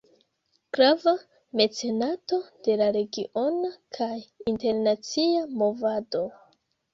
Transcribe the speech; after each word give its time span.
Grava 0.77 1.11
mecenato 1.59 2.39
de 2.67 2.77
la 2.81 2.87
regiona 2.95 3.71
kaj 3.99 4.09
internacia 4.55 5.45
movado. 5.61 6.25